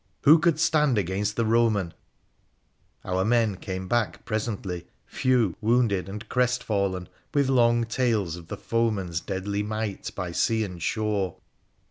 [0.23, 1.91] Who could stand against the Soman?
[3.05, 9.19] Our men came back presently— few, wounded, and crestfallen, with long tales of the foeman's
[9.21, 11.35] deadly might by sea and shore.